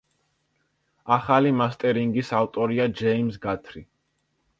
ახალი 1.15 1.51
მასტერინგის 1.59 2.31
ავტორია 2.39 2.87
ჯეიმზ 3.03 3.37
გათრი. 3.45 3.85